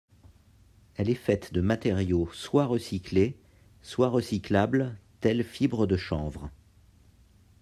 [0.95, 3.37] Elle est faite de matériaux soit recyclés,
[3.83, 6.49] soit recyclables tels fibres de chanvre.